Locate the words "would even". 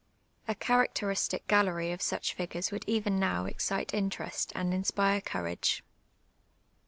2.71-3.19